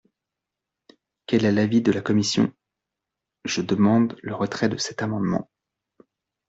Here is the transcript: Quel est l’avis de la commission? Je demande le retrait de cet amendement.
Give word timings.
Quel 1.27 1.45
est 1.45 1.51
l’avis 1.51 1.83
de 1.83 1.91
la 1.91 2.01
commission? 2.01 2.51
Je 3.45 3.61
demande 3.61 4.17
le 4.23 4.33
retrait 4.33 4.67
de 4.67 4.77
cet 4.77 5.03
amendement. 5.03 5.47